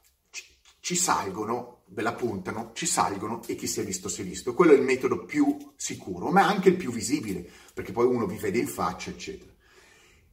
ci 0.81 0.97
salgono, 0.97 1.83
ve 1.87 2.03
la 2.03 2.13
puntano, 2.13 2.73
ci 2.75 2.87
salgono 2.87 3.43
e 3.47 3.55
chi 3.55 3.67
si 3.67 3.81
è 3.81 3.85
visto 3.85 4.09
si 4.09 4.23
è 4.23 4.25
visto. 4.25 4.55
Quello 4.55 4.73
è 4.73 4.77
il 4.77 4.83
metodo 4.83 5.25
più 5.25 5.73
sicuro, 5.77 6.31
ma 6.31 6.47
anche 6.47 6.71
il 6.71 6.77
più 6.77 6.91
visibile, 6.91 7.49
perché 7.73 7.93
poi 7.93 8.07
uno 8.07 8.27
vi 8.27 8.37
vede 8.37 8.59
in 8.59 8.67
faccia, 8.67 9.11
eccetera. 9.11 9.51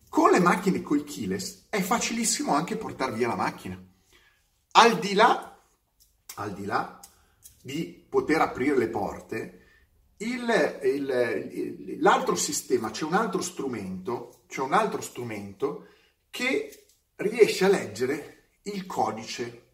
Con 0.09 0.31
le 0.31 0.39
macchine 0.39 0.81
col 0.81 1.03
keyless 1.03 1.67
è 1.69 1.81
facilissimo 1.81 2.53
anche 2.53 2.77
portare 2.77 3.13
via 3.13 3.27
la 3.27 3.35
macchina. 3.35 3.79
Al 4.71 4.97
di 4.97 5.13
là 5.13 5.49
al 6.35 6.53
di 6.53 6.65
là 6.65 6.99
di 7.61 8.05
poter 8.07 8.41
aprire 8.41 8.77
le 8.77 8.87
porte, 8.87 9.59
il, 10.17 10.79
il, 10.83 11.97
l'altro 11.99 12.35
sistema, 12.35 12.89
c'è 12.89 13.03
un 13.03 13.13
altro 13.13 13.41
strumento, 13.41 14.43
c'è 14.47 14.61
un 14.61 14.73
altro 14.73 15.01
strumento 15.01 15.87
che 16.29 16.87
riesce 17.19 17.65
a 17.65 17.69
leggere 17.69 18.51
il 18.63 18.85
codice 18.85 19.67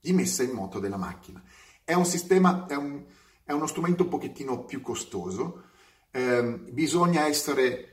di 0.00 0.12
messa 0.12 0.42
in 0.42 0.50
moto 0.50 0.78
della 0.78 0.96
macchina. 0.96 1.42
È 1.84 1.92
un 1.92 2.04
sistema, 2.04 2.66
è, 2.66 2.74
un, 2.74 3.04
è 3.44 3.52
uno 3.52 3.66
strumento 3.66 4.04
un 4.04 4.08
pochettino 4.08 4.64
più 4.64 4.80
costoso, 4.80 5.64
eh, 6.10 6.42
bisogna 6.70 7.26
essere 7.26 7.92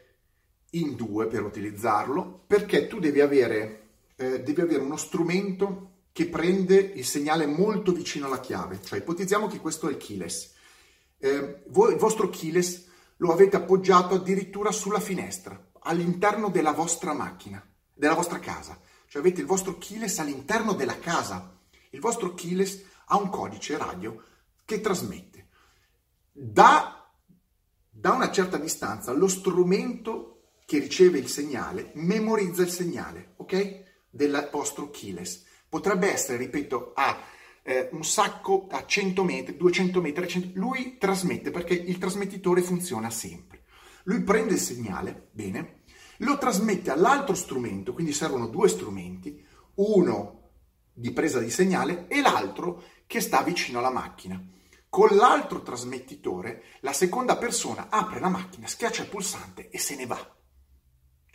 in 0.71 0.95
due 0.95 1.27
per 1.27 1.43
utilizzarlo, 1.43 2.43
perché 2.47 2.87
tu 2.87 2.99
devi 2.99 3.19
avere, 3.19 3.89
eh, 4.15 4.41
devi 4.41 4.61
avere 4.61 4.81
uno 4.81 4.97
strumento 4.97 5.89
che 6.11 6.27
prende 6.27 6.75
il 6.75 7.05
segnale 7.05 7.45
molto 7.45 7.91
vicino 7.91 8.27
alla 8.27 8.39
chiave, 8.39 8.79
cioè 8.83 8.99
ipotizziamo 8.99 9.47
che 9.47 9.59
questo 9.59 9.87
è 9.87 9.91
il 9.91 9.97
keyless. 9.97 10.53
Eh, 11.17 11.63
voi, 11.67 11.93
il 11.93 11.99
vostro 11.99 12.29
keyless 12.29 12.87
lo 13.17 13.31
avete 13.31 13.55
appoggiato 13.55 14.15
addirittura 14.15 14.71
sulla 14.71 14.99
finestra, 14.99 15.71
all'interno 15.81 16.49
della 16.49 16.71
vostra 16.71 17.13
macchina, 17.13 17.63
della 17.93 18.15
vostra 18.15 18.39
casa. 18.39 18.79
Cioè 19.07 19.21
avete 19.21 19.41
il 19.41 19.47
vostro 19.47 19.77
keyless 19.77 20.19
all'interno 20.19 20.73
della 20.73 20.97
casa. 20.99 21.59
Il 21.91 21.99
vostro 21.99 22.33
keyless 22.33 22.81
ha 23.07 23.17
un 23.17 23.29
codice 23.29 23.77
radio 23.77 24.21
che 24.65 24.81
trasmette. 24.81 25.47
Da, 26.31 27.11
da 27.89 28.11
una 28.11 28.31
certa 28.31 28.57
distanza 28.57 29.11
lo 29.11 29.27
strumento 29.27 30.33
che 30.65 30.79
riceve 30.79 31.19
il 31.19 31.27
segnale 31.27 31.91
memorizza 31.95 32.63
il 32.63 32.69
segnale, 32.69 33.33
ok? 33.37 33.83
Del 34.09 34.49
vostro 34.51 34.89
keyless 34.89 35.43
potrebbe 35.69 36.11
essere, 36.11 36.37
ripeto, 36.37 36.93
a 36.95 37.17
eh, 37.63 37.89
un 37.91 38.03
sacco 38.03 38.67
a 38.69 38.85
100 38.85 39.23
metri, 39.23 39.57
200 39.57 40.01
metri, 40.01 40.27
100... 40.27 40.59
lui 40.59 40.97
trasmette 40.97 41.51
perché 41.51 41.73
il 41.73 41.97
trasmettitore 41.97 42.61
funziona 42.61 43.09
sempre. 43.09 43.63
Lui 44.03 44.21
prende 44.21 44.53
il 44.53 44.59
segnale, 44.59 45.29
bene, 45.31 45.82
lo 46.23 46.37
trasmette 46.37 46.91
all'altro 46.91 47.35
strumento, 47.35 47.93
quindi 47.93 48.13
servono 48.13 48.47
due 48.47 48.67
strumenti, 48.67 49.45
uno 49.75 50.51
di 50.93 51.11
presa 51.11 51.39
di 51.39 51.49
segnale 51.49 52.07
e 52.07 52.21
l'altro 52.21 52.83
che 53.07 53.19
sta 53.19 53.41
vicino 53.41 53.79
alla 53.79 53.91
macchina. 53.91 54.41
Con 54.89 55.09
l'altro 55.15 55.63
trasmettitore, 55.63 56.63
la 56.81 56.93
seconda 56.93 57.37
persona 57.37 57.87
apre 57.89 58.19
la 58.19 58.29
macchina, 58.29 58.67
schiaccia 58.67 59.01
il 59.01 59.09
pulsante 59.09 59.69
e 59.69 59.79
se 59.79 59.95
ne 59.95 60.05
va. 60.05 60.35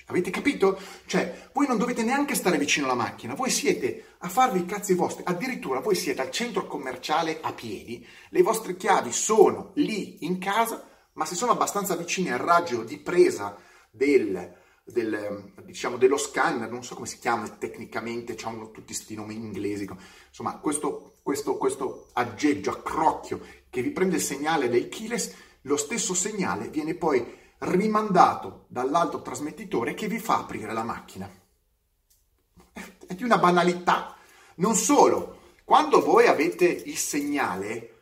Avete 0.06 0.30
capito? 0.30 0.80
Cioè, 1.04 1.50
voi 1.52 1.66
non 1.66 1.76
dovete 1.76 2.02
neanche 2.02 2.34
stare 2.34 2.56
vicino 2.56 2.86
alla 2.86 2.94
macchina, 2.94 3.34
voi 3.34 3.50
siete 3.50 4.14
a 4.18 4.28
farvi 4.28 4.60
i 4.60 4.64
cazzi 4.64 4.94
vostri, 4.94 5.22
addirittura 5.26 5.80
voi 5.80 5.96
siete 5.96 6.22
al 6.22 6.30
centro 6.30 6.66
commerciale 6.66 7.40
a 7.42 7.52
piedi, 7.52 8.06
le 8.30 8.42
vostre 8.42 8.76
chiavi 8.76 9.12
sono 9.12 9.72
lì 9.74 10.24
in 10.24 10.38
casa, 10.38 10.88
ma 11.12 11.26
se 11.26 11.34
sono 11.34 11.52
abbastanza 11.52 11.94
vicine 11.94 12.32
al 12.32 12.38
raggio 12.38 12.84
di 12.84 12.96
presa 12.98 13.56
del, 13.90 14.56
del, 14.90 15.52
diciamo, 15.64 15.96
dello 15.96 16.16
scanner, 16.16 16.70
non 16.70 16.82
so 16.82 16.94
come 16.94 17.06
si 17.06 17.18
chiama 17.18 17.48
tecnicamente, 17.48 18.36
hanno 18.42 18.70
tutti 18.70 18.86
questi 18.86 19.14
nomi 19.14 19.34
inglesi, 19.34 19.88
insomma, 20.28 20.58
questo, 20.58 21.16
questo, 21.22 21.56
questo 21.56 22.08
aggeggio, 22.14 22.70
accrocchio 22.70 23.40
che 23.70 23.82
vi 23.82 23.90
prende 23.90 24.16
il 24.16 24.22
segnale 24.22 24.68
del 24.68 24.88
keyless, 24.88 25.34
lo 25.62 25.76
stesso 25.76 26.14
segnale 26.14 26.68
viene 26.68 26.94
poi 26.94 27.36
rimandato 27.58 28.64
dall'altro 28.68 29.20
trasmettitore 29.20 29.94
che 29.94 30.08
vi 30.08 30.18
fa 30.18 30.38
aprire 30.38 30.72
la 30.72 30.84
macchina. 30.84 31.28
È 33.06 33.14
di 33.14 33.24
una 33.24 33.38
banalità. 33.38 34.16
Non 34.56 34.74
solo, 34.74 35.54
quando 35.64 36.00
voi 36.02 36.26
avete 36.26 36.66
il 36.66 36.96
segnale 36.96 37.94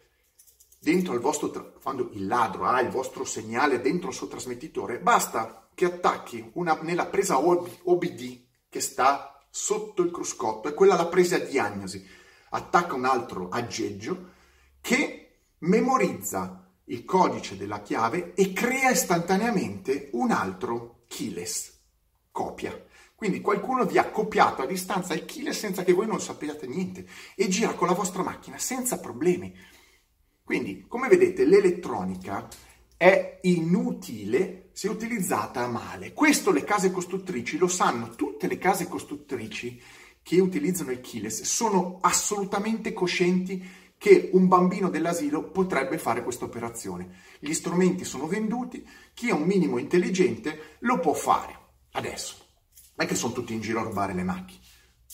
dentro 0.79 1.15
il 1.15 1.21
vostro, 1.21 1.73
quando 1.83 2.11
il 2.13 2.27
ladro 2.27 2.67
ha 2.67 2.81
il 2.81 2.91
vostro 2.91 3.25
segnale 3.25 3.81
dentro 3.81 4.11
il 4.11 4.15
suo 4.15 4.29
trasmettitore, 4.29 5.01
basta 5.01 5.66
che 5.77 5.85
attacchi 5.85 6.53
una, 6.55 6.79
nella 6.81 7.05
presa 7.05 7.39
OBD 7.39 8.45
che 8.71 8.81
sta 8.81 9.47
sotto 9.51 10.01
il 10.01 10.11
cruscotto, 10.11 10.69
è 10.69 10.75
quella 10.75 10.97
la 10.97 11.07
presa 11.07 11.37
diagnosi, 11.37 12.03
attacca 12.49 12.95
un 12.95 13.05
altro 13.05 13.51
aggeggio 13.51 14.33
che 14.81 15.41
memorizza 15.59 16.73
il 16.85 17.05
codice 17.05 17.59
della 17.59 17.83
chiave 17.83 18.33
e 18.33 18.55
crea 18.55 18.91
istantaneamente 18.91 20.09
un 20.13 20.31
altro 20.31 21.03
keyless, 21.09 21.79
copia. 22.31 22.85
Quindi 23.15 23.43
qualcuno 23.43 23.85
vi 23.85 23.99
ha 23.99 24.09
copiato 24.09 24.63
a 24.63 24.67
distanza 24.67 25.13
il 25.13 25.27
keyless 25.27 25.59
senza 25.59 25.85
che 25.85 25.93
voi 25.93 26.07
non 26.07 26.23
sappiate 26.23 26.67
niente 26.67 27.07
e 27.35 27.49
gira 27.49 27.75
con 27.75 27.87
la 27.87 27.95
vostra 27.95 28.23
macchina 28.23 28.57
senza 28.57 28.99
problemi. 28.99 29.55
Quindi, 30.43 30.87
come 30.89 31.09
vedete, 31.09 31.45
l'elettronica 31.45 32.49
è 32.97 33.41
inutile 33.43 34.66
se 34.77 34.89
utilizzata 34.89 35.67
male. 35.69 36.13
Questo 36.13 36.53
le 36.53 36.63
case 36.63 36.91
costruttrici 36.91 37.57
lo 37.57 37.67
sanno, 37.67 38.11
tutte 38.11 38.47
le 38.47 38.59
case 38.59 38.87
costruttrici 38.89 39.81
che 40.23 40.39
utilizzano 40.39 40.91
il 40.91 41.01
keyless 41.01 41.45
sono 41.45 41.97
assolutamente 42.03 42.93
coscienti 42.93 43.67
che 43.97 44.29
un 44.35 44.49
bambino 44.49 44.91
dell'asilo 44.91 45.45
potrebbe 45.45 45.97
fare 45.97 46.23
questa 46.23 46.45
operazione. 46.45 47.21
Gli 47.39 47.55
strumenti 47.55 48.05
sono 48.05 48.27
venduti, 48.27 48.87
chi 49.15 49.31
è 49.31 49.33
un 49.33 49.45
minimo 49.45 49.79
intelligente 49.79 50.77
lo 50.81 51.01
può 51.01 51.15
fare. 51.15 51.59
Adesso, 51.93 52.35
non 52.97 53.07
è 53.07 53.09
che 53.09 53.15
sono 53.17 53.33
tutti 53.33 53.55
in 53.55 53.63
giro 53.63 53.81
a 53.81 53.85
rubare 53.85 54.13
le 54.13 54.25
macchine, 54.25 54.61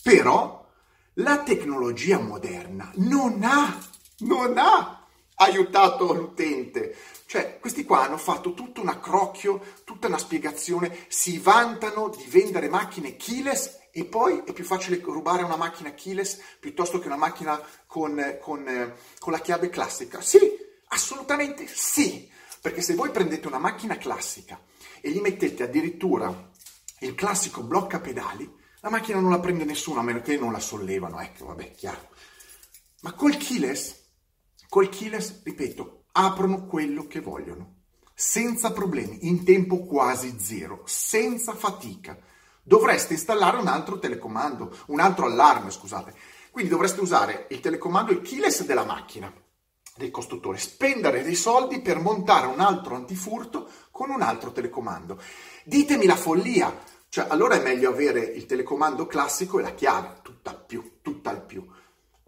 però 0.02 0.68
la 1.14 1.40
tecnologia 1.44 2.18
moderna 2.18 2.90
non 2.96 3.44
ha, 3.44 3.78
non 4.18 4.58
ha 4.58 5.01
aiutato 5.42 6.12
l'utente. 6.12 6.96
Cioè, 7.26 7.58
questi 7.60 7.84
qua 7.84 8.02
hanno 8.02 8.18
fatto 8.18 8.52
tutto 8.52 8.82
un 8.82 8.88
accrocchio, 8.88 9.62
tutta 9.84 10.06
una 10.06 10.18
spiegazione, 10.18 11.06
si 11.08 11.38
vantano 11.38 12.08
di 12.08 12.24
vendere 12.28 12.68
macchine 12.68 13.16
keyless 13.16 13.80
e 13.90 14.04
poi 14.04 14.42
è 14.44 14.52
più 14.52 14.64
facile 14.64 15.00
rubare 15.02 15.42
una 15.42 15.56
macchina 15.56 15.92
keyless 15.92 16.38
piuttosto 16.60 16.98
che 16.98 17.06
una 17.06 17.16
macchina 17.16 17.60
con, 17.86 18.38
con, 18.40 18.94
con 19.18 19.32
la 19.32 19.40
chiave 19.40 19.70
classica. 19.70 20.20
Sì, 20.20 20.40
assolutamente 20.88 21.66
sì, 21.66 22.30
perché 22.60 22.82
se 22.82 22.94
voi 22.94 23.10
prendete 23.10 23.46
una 23.46 23.58
macchina 23.58 23.96
classica 23.96 24.60
e 25.00 25.10
gli 25.10 25.20
mettete 25.20 25.62
addirittura 25.62 26.50
il 27.00 27.14
classico 27.14 27.62
blocca 27.62 27.98
pedali, 28.00 28.60
la 28.80 28.90
macchina 28.90 29.20
non 29.20 29.30
la 29.30 29.40
prende 29.40 29.64
nessuno 29.64 30.00
a 30.00 30.02
meno 30.02 30.20
che 30.20 30.36
non 30.36 30.52
la 30.52 30.60
sollevano, 30.60 31.20
ecco, 31.20 31.46
vabbè, 31.46 31.72
chiaro. 31.72 32.08
Ma 33.00 33.12
col 33.12 33.36
keyless, 33.36 34.01
col 34.72 34.88
keyless, 34.88 35.42
ripeto, 35.42 36.04
aprono 36.12 36.64
quello 36.64 37.06
che 37.06 37.20
vogliono, 37.20 37.80
senza 38.14 38.72
problemi, 38.72 39.28
in 39.28 39.44
tempo 39.44 39.84
quasi 39.84 40.36
zero, 40.38 40.80
senza 40.86 41.52
fatica. 41.52 42.16
Dovreste 42.62 43.12
installare 43.12 43.58
un 43.58 43.66
altro 43.66 43.98
telecomando, 43.98 44.74
un 44.86 45.00
altro 45.00 45.26
allarme, 45.26 45.70
scusate. 45.70 46.14
Quindi 46.50 46.70
dovreste 46.70 47.02
usare 47.02 47.48
il 47.50 47.60
telecomando, 47.60 48.12
il 48.12 48.22
keyless 48.22 48.64
della 48.64 48.86
macchina, 48.86 49.30
del 49.94 50.10
costruttore, 50.10 50.56
spendere 50.56 51.22
dei 51.22 51.34
soldi 51.34 51.82
per 51.82 51.98
montare 51.98 52.46
un 52.46 52.60
altro 52.60 52.94
antifurto 52.94 53.68
con 53.90 54.08
un 54.08 54.22
altro 54.22 54.52
telecomando. 54.52 55.20
Ditemi 55.64 56.06
la 56.06 56.16
follia, 56.16 56.74
cioè 57.10 57.26
allora 57.28 57.56
è 57.56 57.62
meglio 57.62 57.90
avere 57.90 58.20
il 58.20 58.46
telecomando 58.46 59.06
classico 59.06 59.58
e 59.58 59.62
la 59.64 59.74
chiave, 59.74 60.20
tutta 60.22 60.54
più, 60.54 61.00
tutta 61.02 61.28
al 61.28 61.44
più. 61.44 61.62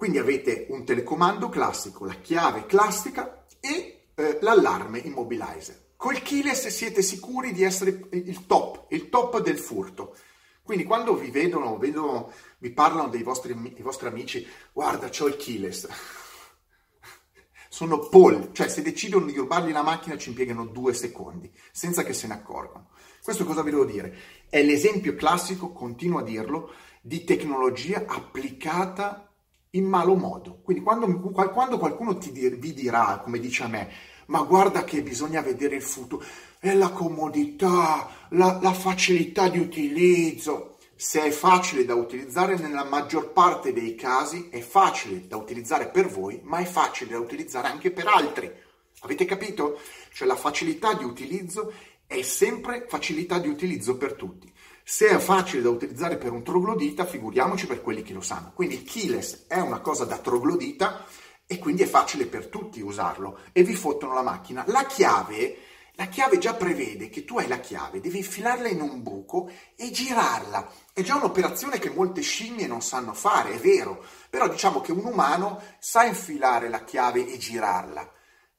Quindi 0.04 0.20
avete 0.20 0.66
un 0.68 0.84
telecomando 0.84 1.48
classico, 1.48 2.04
la 2.04 2.16
chiave 2.16 2.66
classica 2.66 3.46
e 3.58 4.08
eh, 4.14 4.38
l'allarme 4.42 4.98
immobilizer. 4.98 5.92
Col 5.96 6.20
keyless 6.20 6.66
siete 6.66 7.00
sicuri 7.00 7.54
di 7.54 7.62
essere 7.62 8.06
il 8.10 8.44
top, 8.44 8.84
il 8.90 9.08
top 9.08 9.40
del 9.40 9.56
furto. 9.56 10.14
Quindi 10.62 10.84
quando 10.84 11.16
vi 11.16 11.30
vedono, 11.30 11.78
vedono 11.78 12.30
vi 12.58 12.70
parlano 12.70 13.08
dei 13.08 13.22
vostri, 13.22 13.54
dei 13.54 13.80
vostri 13.80 14.08
amici, 14.08 14.46
guarda, 14.74 15.08
c'ho 15.08 15.26
il 15.26 15.36
keyless. 15.36 15.88
Sono 17.70 18.00
polli, 18.00 18.50
cioè 18.52 18.68
se 18.68 18.82
decidono 18.82 19.24
di 19.24 19.34
rubargli 19.34 19.72
la 19.72 19.80
macchina 19.80 20.18
ci 20.18 20.28
impiegano 20.28 20.66
due 20.66 20.92
secondi, 20.92 21.50
senza 21.72 22.02
che 22.02 22.12
se 22.12 22.26
ne 22.26 22.34
accorgano. 22.34 22.90
Questo 23.22 23.46
cosa 23.46 23.62
vi 23.62 23.70
devo 23.70 23.86
dire? 23.86 24.14
È 24.50 24.62
l'esempio 24.62 25.14
classico, 25.14 25.72
continuo 25.72 26.18
a 26.18 26.22
dirlo, 26.24 26.74
di 27.00 27.24
tecnologia 27.24 28.04
applicata 28.06 29.30
in 29.74 29.86
malo 29.86 30.14
modo. 30.14 30.60
Quindi 30.62 30.82
quando, 30.82 31.06
quando 31.30 31.78
qualcuno 31.78 32.16
ti, 32.16 32.30
vi 32.30 32.72
dirà, 32.72 33.20
come 33.22 33.38
dice 33.38 33.62
a 33.62 33.68
me, 33.68 33.88
ma 34.26 34.42
guarda 34.42 34.84
che 34.84 35.02
bisogna 35.02 35.40
vedere 35.40 35.76
il 35.76 35.82
futuro, 35.82 36.24
è 36.58 36.74
la 36.74 36.90
comodità, 36.90 38.08
la, 38.30 38.58
la 38.60 38.72
facilità 38.72 39.48
di 39.48 39.58
utilizzo. 39.58 40.78
Se 40.96 41.22
è 41.22 41.30
facile 41.30 41.84
da 41.84 41.94
utilizzare 41.94 42.56
nella 42.56 42.84
maggior 42.84 43.32
parte 43.32 43.72
dei 43.72 43.94
casi, 43.94 44.48
è 44.48 44.60
facile 44.60 45.26
da 45.26 45.36
utilizzare 45.36 45.88
per 45.88 46.08
voi, 46.08 46.40
ma 46.44 46.58
è 46.58 46.64
facile 46.64 47.10
da 47.10 47.18
utilizzare 47.18 47.68
anche 47.68 47.90
per 47.90 48.06
altri. 48.06 48.50
Avete 49.00 49.24
capito? 49.24 49.80
Cioè 50.12 50.26
la 50.26 50.36
facilità 50.36 50.94
di 50.94 51.04
utilizzo 51.04 51.72
è 52.06 52.22
sempre 52.22 52.86
facilità 52.88 53.38
di 53.38 53.48
utilizzo 53.48 53.96
per 53.96 54.14
tutti. 54.14 54.50
Se 54.86 55.08
è 55.08 55.18
facile 55.18 55.62
da 55.62 55.70
utilizzare 55.70 56.18
per 56.18 56.30
un 56.30 56.44
troglodita, 56.44 57.06
figuriamoci 57.06 57.66
per 57.66 57.80
quelli 57.80 58.02
che 58.02 58.12
lo 58.12 58.20
sanno. 58.20 58.52
Quindi 58.54 58.84
keyless 58.84 59.46
è 59.46 59.58
una 59.58 59.80
cosa 59.80 60.04
da 60.04 60.18
troglodita 60.18 61.06
e 61.46 61.58
quindi 61.58 61.82
è 61.82 61.86
facile 61.86 62.26
per 62.26 62.48
tutti 62.48 62.82
usarlo 62.82 63.38
e 63.52 63.62
vi 63.62 63.74
fottono 63.74 64.12
la 64.12 64.20
macchina. 64.20 64.62
La 64.66 64.84
chiave, 64.84 65.56
la 65.92 66.04
chiave 66.08 66.36
già 66.36 66.52
prevede 66.52 67.08
che 67.08 67.24
tu 67.24 67.38
hai 67.38 67.48
la 67.48 67.60
chiave, 67.60 68.00
devi 68.00 68.18
infilarla 68.18 68.68
in 68.68 68.82
un 68.82 69.02
buco 69.02 69.50
e 69.74 69.90
girarla. 69.90 70.70
È 70.92 71.00
già 71.00 71.16
un'operazione 71.16 71.78
che 71.78 71.88
molte 71.88 72.20
scimmie 72.20 72.66
non 72.66 72.82
sanno 72.82 73.14
fare, 73.14 73.54
è 73.54 73.58
vero, 73.58 74.04
però 74.28 74.48
diciamo 74.48 74.82
che 74.82 74.92
un 74.92 75.06
umano 75.06 75.62
sa 75.78 76.04
infilare 76.04 76.68
la 76.68 76.84
chiave 76.84 77.26
e 77.26 77.38
girarla. 77.38 78.06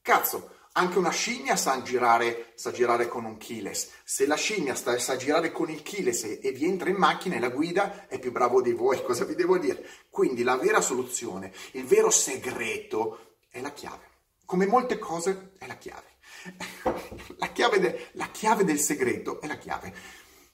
Cazzo, 0.01 0.49
anche 0.77 0.97
una 0.97 1.09
scimmia 1.09 1.55
sa 1.55 1.81
girare, 1.81 2.51
sa 2.55 2.71
girare 2.71 3.07
con 3.07 3.23
un 3.23 3.37
keyless. 3.37 3.91
Se 4.03 4.25
la 4.25 4.35
scimmia 4.35 4.75
sta, 4.75 4.97
sa 4.99 5.15
girare 5.15 5.51
con 5.51 5.69
il 5.69 5.81
keyless 5.81 6.23
e, 6.23 6.39
e 6.43 6.51
vi 6.51 6.65
entra 6.65 6.89
in 6.89 6.97
macchina 6.97 7.35
e 7.35 7.39
la 7.39 7.49
guida, 7.49 8.07
è 8.07 8.19
più 8.19 8.31
bravo 8.31 8.61
di 8.61 8.73
voi. 8.73 9.01
Cosa 9.03 9.23
vi 9.23 9.35
devo 9.35 9.57
dire? 9.57 9.87
Quindi 10.09 10.43
la 10.43 10.57
vera 10.57 10.81
soluzione, 10.81 11.53
il 11.71 11.85
vero 11.85 12.09
segreto 12.09 13.35
è 13.49 13.61
la 13.61 13.71
chiave. 13.71 14.03
Come 14.43 14.67
molte 14.67 14.99
cose 14.99 15.51
è 15.57 15.65
la 15.65 15.77
chiave. 15.77 16.17
la, 17.37 17.47
chiave 17.47 17.79
de, 17.79 18.09
la 18.13 18.27
chiave 18.27 18.65
del 18.65 18.79
segreto 18.79 19.39
è 19.39 19.47
la 19.47 19.57
chiave. 19.57 19.93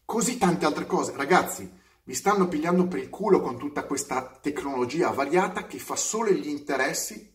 Così 0.06 0.38
tante 0.38 0.66
altre 0.66 0.86
cose. 0.86 1.14
Ragazzi, 1.16 1.80
vi 2.04 2.14
stanno 2.14 2.48
pigliando 2.48 2.88
per 2.88 3.00
il 3.00 3.10
culo 3.10 3.42
con 3.42 3.58
tutta 3.58 3.86
questa 3.86 4.38
tecnologia 4.40 5.10
variata 5.10 5.66
che 5.66 5.80
fa 5.80 5.96
solo 5.96 6.30
gli 6.30 6.48
interessi 6.48 7.31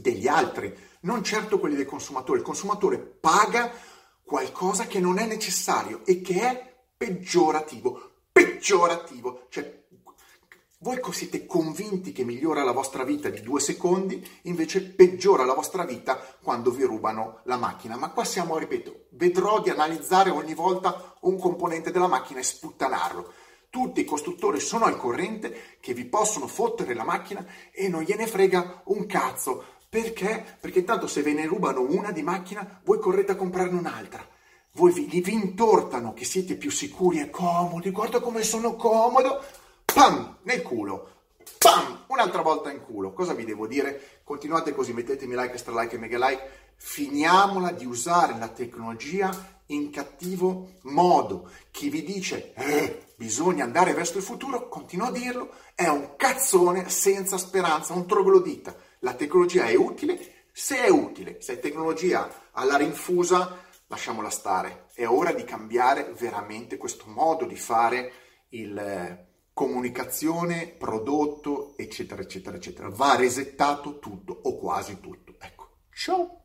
degli 0.00 0.26
altri 0.26 0.74
non 1.00 1.22
certo 1.22 1.58
quelli 1.58 1.76
del 1.76 1.86
consumatore. 1.86 2.38
Il 2.38 2.44
consumatore 2.44 2.98
paga 2.98 3.72
qualcosa 4.22 4.86
che 4.86 5.00
non 5.00 5.18
è 5.18 5.26
necessario 5.26 6.02
e 6.04 6.20
che 6.20 6.40
è 6.40 6.74
peggiorativo. 6.96 8.10
Peggiorativo. 8.32 9.46
Cioè, 9.48 9.80
voi 10.82 10.98
siete 11.12 11.44
convinti 11.44 12.12
che 12.12 12.24
migliora 12.24 12.64
la 12.64 12.72
vostra 12.72 13.04
vita 13.04 13.28
di 13.28 13.42
due 13.42 13.60
secondi, 13.60 14.26
invece 14.42 14.82
peggiora 14.82 15.44
la 15.44 15.52
vostra 15.52 15.84
vita 15.84 16.18
quando 16.42 16.70
vi 16.70 16.84
rubano 16.84 17.40
la 17.44 17.56
macchina. 17.56 17.96
Ma 17.96 18.10
qua 18.10 18.24
siamo, 18.24 18.56
ripeto, 18.56 19.08
vedrò 19.10 19.60
di 19.60 19.68
analizzare 19.68 20.30
ogni 20.30 20.54
volta 20.54 21.16
un 21.20 21.38
componente 21.38 21.90
della 21.90 22.06
macchina 22.06 22.40
e 22.40 22.44
sputtanarlo. 22.44 23.32
Tutti 23.68 24.00
i 24.00 24.04
costruttori 24.04 24.58
sono 24.58 24.86
al 24.86 24.96
corrente 24.96 25.76
che 25.80 25.92
vi 25.92 26.06
possono 26.06 26.46
fottere 26.46 26.94
la 26.94 27.04
macchina 27.04 27.44
e 27.70 27.88
non 27.88 28.02
gliene 28.02 28.26
frega 28.26 28.82
un 28.86 29.06
cazzo. 29.06 29.64
Perché? 29.90 30.56
Perché 30.60 30.78
intanto 30.78 31.08
se 31.08 31.20
ve 31.20 31.32
ne 31.32 31.46
rubano 31.46 31.80
una 31.80 32.12
di 32.12 32.22
macchina, 32.22 32.80
voi 32.84 33.00
correte 33.00 33.32
a 33.32 33.34
comprarne 33.34 33.76
un'altra. 33.76 34.24
Voi 34.74 34.92
vi, 34.92 35.20
vi 35.20 35.32
intortano 35.32 36.14
che 36.14 36.24
siete 36.24 36.54
più 36.54 36.70
sicuri 36.70 37.18
e 37.18 37.28
comodi. 37.28 37.90
Guarda 37.90 38.20
come 38.20 38.44
sono 38.44 38.76
comodo. 38.76 39.42
Pam! 39.84 40.36
Nel 40.42 40.62
culo. 40.62 41.10
Pam! 41.58 42.04
Un'altra 42.06 42.40
volta 42.40 42.70
in 42.70 42.84
culo. 42.84 43.12
Cosa 43.12 43.34
vi 43.34 43.44
devo 43.44 43.66
dire? 43.66 44.20
Continuate 44.22 44.72
così, 44.72 44.92
mettetemi 44.92 45.34
like, 45.34 45.54
extra 45.54 45.74
like 45.74 45.96
e 45.96 45.98
mega 45.98 46.24
like. 46.24 46.48
Finiamola 46.76 47.72
di 47.72 47.84
usare 47.84 48.38
la 48.38 48.48
tecnologia 48.48 49.58
in 49.66 49.90
cattivo 49.90 50.74
modo. 50.82 51.50
Chi 51.72 51.88
vi 51.88 52.04
dice 52.04 52.52
eh, 52.54 53.06
bisogna 53.16 53.64
andare 53.64 53.92
verso 53.92 54.18
il 54.18 54.22
futuro, 54.22 54.68
continuo 54.68 55.08
a 55.08 55.10
dirlo, 55.10 55.50
è 55.74 55.88
un 55.88 56.14
cazzone 56.16 56.88
senza 56.90 57.38
speranza, 57.38 57.92
un 57.92 58.06
troglodita. 58.06 58.72
La 59.02 59.14
tecnologia 59.14 59.64
è 59.64 59.74
utile? 59.74 60.48
Se 60.52 60.76
è 60.76 60.90
utile, 60.90 61.40
se 61.40 61.54
è 61.54 61.58
tecnologia 61.58 62.50
alla 62.52 62.76
rinfusa, 62.76 63.64
lasciamola 63.86 64.28
stare. 64.28 64.88
È 64.92 65.06
ora 65.06 65.32
di 65.32 65.44
cambiare 65.44 66.12
veramente 66.18 66.76
questo 66.76 67.04
modo 67.06 67.46
di 67.46 67.56
fare 67.56 68.12
il 68.50 68.76
eh, 68.76 69.26
comunicazione, 69.54 70.68
prodotto, 70.68 71.78
eccetera, 71.78 72.20
eccetera, 72.20 72.56
eccetera. 72.56 72.90
Va 72.90 73.16
resettato 73.16 73.98
tutto 74.00 74.38
o 74.42 74.58
quasi 74.58 75.00
tutto. 75.00 75.34
Ecco, 75.38 75.78
ciao! 75.94 76.39